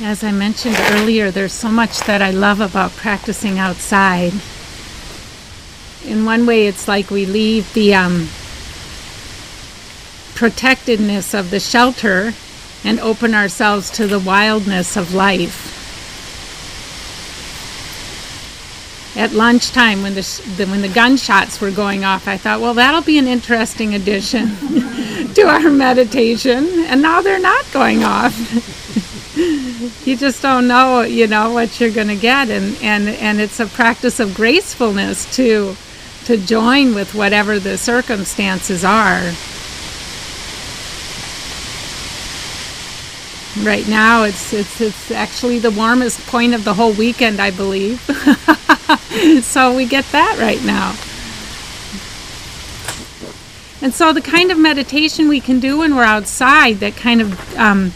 [0.00, 4.32] As I mentioned earlier, there's so much that I love about practicing outside.
[6.04, 8.28] In one way, it's like we leave the um,
[10.36, 12.32] protectedness of the shelter
[12.84, 15.74] and open ourselves to the wildness of life.
[19.16, 23.02] At lunchtime, when the, the when the gunshots were going off, I thought, well, that'll
[23.02, 24.48] be an interesting addition
[25.34, 26.68] to our meditation.
[26.86, 29.04] And now they're not going off.
[30.04, 33.60] you just don't know, you know, what you're going to get, and and and it's
[33.60, 35.76] a practice of gracefulness to
[36.24, 39.32] to join with whatever the circumstances are.
[43.64, 48.00] Right now, it's it's it's actually the warmest point of the whole weekend, I believe.
[49.42, 50.96] so we get that right now.
[53.80, 57.56] And so the kind of meditation we can do when we're outside that kind of
[57.56, 57.92] um,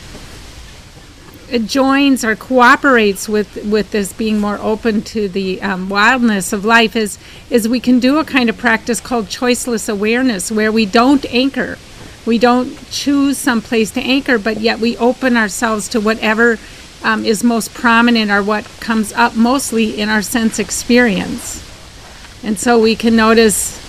[1.59, 6.97] joins or cooperates with, with this being more open to the um, wildness of life
[6.97, 7.19] is,
[7.51, 11.79] is we can do a kind of practice called choiceless awareness where we don't anchor.
[12.25, 16.59] We don't choose some place to anchor, but yet we open ourselves to whatever
[17.03, 21.63] um, is most prominent or what comes up mostly in our sense experience.
[22.45, 23.81] And so we can notice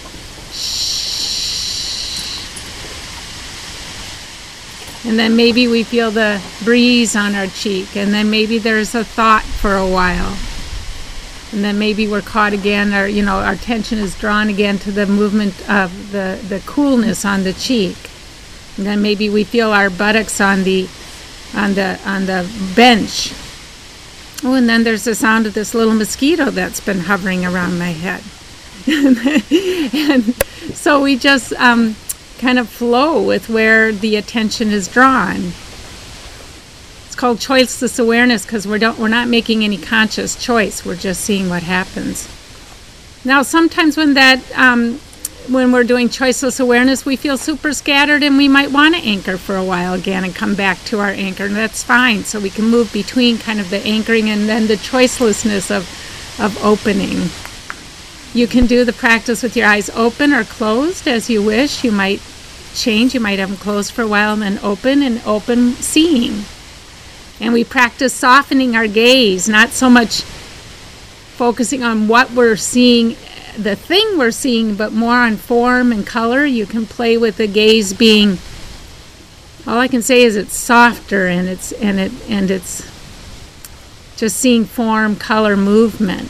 [5.05, 9.03] and then maybe we feel the breeze on our cheek, and then maybe there's a
[9.03, 10.37] thought for a while.
[11.51, 14.91] And then maybe we're caught again, or you know, our attention is drawn again to
[14.91, 17.97] the movement of the, the coolness on the cheek.
[18.77, 20.87] And then maybe we feel our buttocks on the
[21.55, 23.33] on the on the bench.
[24.43, 27.91] Oh, and then there's the sound of this little mosquito that's been hovering around my
[27.91, 28.23] head.
[28.87, 30.35] and
[30.75, 31.95] so we just um,
[32.43, 35.53] kind of flow with where the attention is drawn.
[37.05, 40.85] It's called choiceless awareness because we're don't we're not making any conscious choice.
[40.85, 42.27] We're just seeing what happens.
[43.23, 44.99] Now, sometimes when that um,
[45.47, 49.37] when we're doing choiceless awareness, we feel super scattered and we might want to anchor
[49.37, 52.25] for a while again and come back to our anchor, and that's fine.
[52.25, 55.83] So we can move between kind of the anchoring and then the choicelessness of,
[56.41, 57.29] of opening.
[58.33, 61.83] You can do the practice with your eyes open or closed as you wish.
[61.83, 62.19] You might
[62.73, 63.13] change.
[63.13, 66.45] You might have them closed for a while and then open and open seeing.
[67.39, 73.17] And we practice softening our gaze, not so much focusing on what we're seeing,
[73.57, 76.45] the thing we're seeing, but more on form and color.
[76.45, 78.37] You can play with the gaze being
[79.65, 82.81] all I can say is it's softer and it's and it and it's
[84.17, 86.29] just seeing form, color, movement.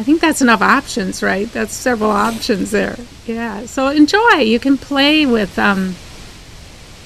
[0.00, 1.46] I think that's enough options, right?
[1.52, 2.96] That's several options there.
[3.26, 3.66] Yeah.
[3.66, 4.36] So enjoy.
[4.36, 5.94] You can play with um,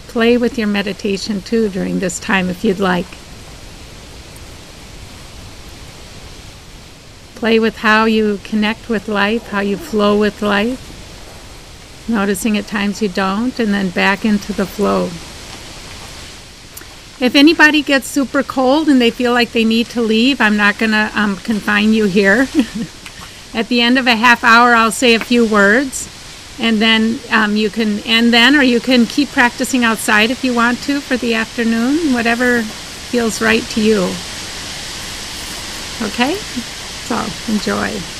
[0.06, 3.08] play with your meditation too during this time if you'd like.
[7.34, 10.78] Play with how you connect with life, how you flow with life.
[12.08, 15.10] Noticing at times you don't, and then back into the flow.
[17.20, 20.78] If anybody gets super cold and they feel like they need to leave, I'm not
[20.78, 22.48] going to um, confine you here.
[23.54, 26.08] At the end of a half hour, I'll say a few words,
[26.58, 30.52] and then um, you can end then, or you can keep practicing outside if you
[30.52, 34.02] want to for the afternoon, whatever feels right to you.
[36.02, 36.34] Okay?
[37.06, 38.13] So enjoy.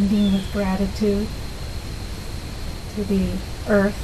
[0.00, 1.28] Ending with gratitude
[2.94, 3.32] to the
[3.68, 3.98] earth,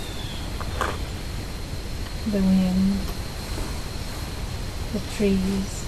[2.30, 2.98] the wind,
[4.92, 5.87] the trees,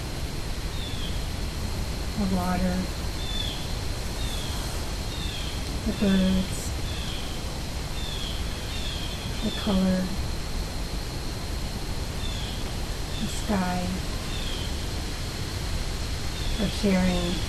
[2.17, 2.75] the water,
[5.85, 6.71] the birds,
[9.43, 10.03] the color,
[13.19, 13.85] the sky,
[16.57, 17.48] for sharing